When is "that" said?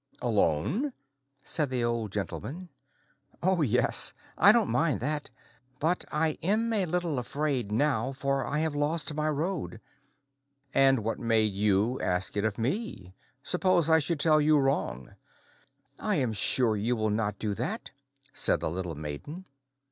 5.01-5.29, 17.53-17.91